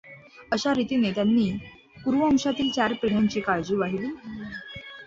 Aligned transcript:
अशा 0.51 0.71
रीतीने 0.73 1.11
त्यांनी 1.11 1.45
कुरुवंशातील 2.03 2.71
चार 2.71 2.93
पिढ्यांची 3.01 3.39
काळजी 3.41 3.75
वाहिली. 3.75 4.07